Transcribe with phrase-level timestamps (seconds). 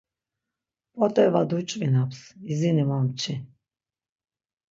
[0.93, 2.19] P̆ot̆e va duç̌vinaps,
[2.51, 3.35] izini momçi.